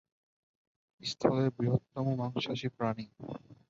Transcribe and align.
স্থলের 1.01 1.49
বৃহত্তম 1.57 2.05
মাংসাশী 2.19 2.67
প্রাণী। 2.77 3.05